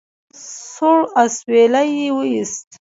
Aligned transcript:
سوړ 0.73 0.99
اسويلی 1.23 1.87
يې 1.99 2.09
ويست. 2.17 2.69